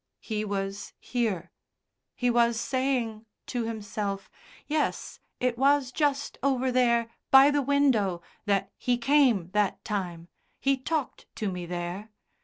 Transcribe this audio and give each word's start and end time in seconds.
He 0.23 0.43
was 0.43 0.93
here. 0.99 1.51
He 2.15 2.31
was 2.31 2.59
saying 2.59 3.27
to 3.45 3.65
himself: 3.65 4.31
"Yes, 4.65 5.19
it 5.39 5.59
was 5.59 5.91
just 5.91 6.39
over 6.41 6.71
there, 6.71 7.11
by 7.29 7.51
the 7.51 7.61
window, 7.61 8.23
that 8.47 8.71
He 8.79 8.97
came 8.97 9.51
that 9.51 9.85
time. 9.85 10.27
He 10.59 10.75
talked 10.75 11.27
to 11.35 11.51
me 11.51 11.67
there. 11.67 12.09